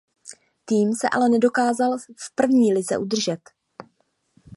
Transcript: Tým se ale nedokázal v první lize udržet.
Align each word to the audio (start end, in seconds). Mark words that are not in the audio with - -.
Tým 0.65 0.95
se 0.95 1.09
ale 1.09 1.29
nedokázal 1.29 1.97
v 2.19 2.35
první 2.35 2.73
lize 2.73 2.97
udržet. 2.97 3.39